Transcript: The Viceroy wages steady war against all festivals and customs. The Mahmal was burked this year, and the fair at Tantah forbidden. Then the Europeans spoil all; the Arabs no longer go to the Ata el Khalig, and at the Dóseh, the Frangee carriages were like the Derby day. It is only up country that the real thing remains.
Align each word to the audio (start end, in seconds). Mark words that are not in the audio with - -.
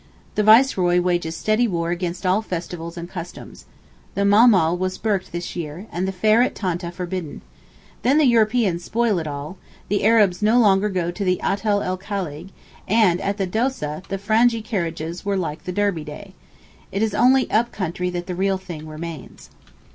The 0.33 0.41
Viceroy 0.41 0.99
wages 0.99 1.37
steady 1.37 1.67
war 1.67 1.91
against 1.91 2.25
all 2.25 2.41
festivals 2.41 2.97
and 2.97 3.07
customs. 3.07 3.65
The 4.15 4.25
Mahmal 4.25 4.75
was 4.75 4.97
burked 4.97 5.31
this 5.31 5.55
year, 5.55 5.85
and 5.91 6.07
the 6.07 6.11
fair 6.11 6.41
at 6.41 6.55
Tantah 6.55 6.91
forbidden. 6.91 7.41
Then 8.01 8.17
the 8.17 8.25
Europeans 8.25 8.83
spoil 8.83 9.21
all; 9.29 9.59
the 9.89 10.03
Arabs 10.03 10.41
no 10.41 10.57
longer 10.57 10.89
go 10.89 11.11
to 11.11 11.23
the 11.23 11.39
Ata 11.43 11.67
el 11.83 11.99
Khalig, 11.99 12.49
and 12.87 13.21
at 13.21 13.37
the 13.37 13.45
Dóseh, 13.45 14.03
the 14.07 14.17
Frangee 14.17 14.65
carriages 14.65 15.23
were 15.23 15.37
like 15.37 15.65
the 15.65 15.71
Derby 15.71 16.03
day. 16.03 16.33
It 16.91 17.03
is 17.03 17.13
only 17.13 17.47
up 17.51 17.71
country 17.71 18.09
that 18.09 18.25
the 18.25 18.33
real 18.33 18.57
thing 18.57 18.87
remains. 18.87 19.51